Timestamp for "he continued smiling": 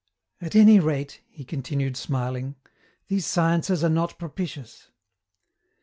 1.29-2.55